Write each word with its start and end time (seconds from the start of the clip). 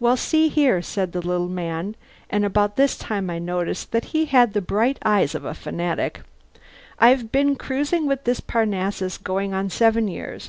"Well, 0.00 0.16
see 0.16 0.48
here," 0.48 0.80
said 0.80 1.12
the 1.12 1.20
little 1.20 1.46
man 1.46 1.94
and 2.30 2.42
about 2.46 2.76
this 2.76 2.96
time 2.96 3.28
I 3.28 3.38
noticed 3.38 3.92
that 3.92 4.06
he 4.16 4.24
had 4.24 4.54
the 4.54 4.62
bright 4.62 4.98
eyes 5.04 5.34
of 5.34 5.44
a 5.44 5.52
fanatic 5.52 6.22
"I've 6.98 7.30
been 7.30 7.54
cruising 7.54 8.06
with 8.06 8.24
this 8.24 8.40
Parnassus 8.40 9.18
going 9.18 9.52
on 9.52 9.68
seven 9.68 10.08
years. 10.08 10.48